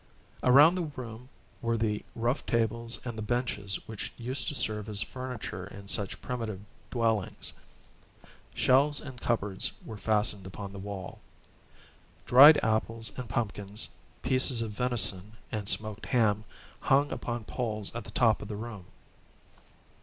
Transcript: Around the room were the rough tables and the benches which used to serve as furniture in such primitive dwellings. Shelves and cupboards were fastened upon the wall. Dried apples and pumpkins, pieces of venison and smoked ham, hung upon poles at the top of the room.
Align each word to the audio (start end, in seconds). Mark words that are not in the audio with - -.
Around 0.41 0.73
the 0.73 0.89
room 0.97 1.29
were 1.61 1.77
the 1.77 2.03
rough 2.15 2.43
tables 2.47 2.99
and 3.05 3.15
the 3.15 3.21
benches 3.21 3.75
which 3.87 4.11
used 4.17 4.47
to 4.47 4.55
serve 4.55 4.89
as 4.89 5.03
furniture 5.03 5.67
in 5.67 5.87
such 5.87 6.19
primitive 6.23 6.61
dwellings. 6.89 7.53
Shelves 8.55 8.99
and 8.99 9.21
cupboards 9.21 9.73
were 9.85 9.99
fastened 9.99 10.47
upon 10.47 10.71
the 10.71 10.79
wall. 10.79 11.19
Dried 12.25 12.57
apples 12.63 13.11
and 13.15 13.29
pumpkins, 13.29 13.89
pieces 14.23 14.63
of 14.63 14.71
venison 14.71 15.33
and 15.51 15.69
smoked 15.69 16.07
ham, 16.07 16.45
hung 16.79 17.11
upon 17.11 17.43
poles 17.43 17.93
at 17.93 18.03
the 18.03 18.09
top 18.09 18.41
of 18.41 18.47
the 18.47 18.55
room. 18.55 18.85